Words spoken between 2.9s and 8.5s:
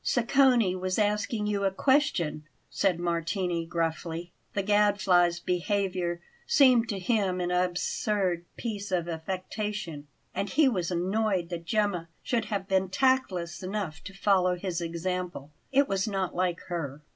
Martini gruffly. The Gadfly's behaviour seemed to him an absurd